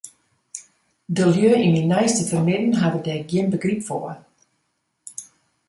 [1.17, 4.17] De lju yn myn neiste fermidden hawwe dêr gjin begryp foar.